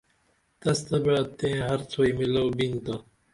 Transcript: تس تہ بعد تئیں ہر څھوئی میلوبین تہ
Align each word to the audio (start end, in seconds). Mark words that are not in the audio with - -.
تس 0.59 0.79
تہ 0.87 0.97
بعد 1.05 1.25
تئیں 1.37 1.61
ہر 1.67 1.79
څھوئی 1.91 2.11
میلوبین 2.17 2.73
تہ 2.85 2.93